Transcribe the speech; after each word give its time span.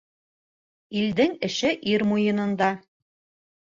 Илдең 1.03 1.37
эше 1.49 1.71
ир 1.93 2.07
муйынында 2.13 2.71